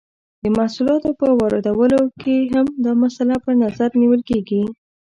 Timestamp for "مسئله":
3.03-3.35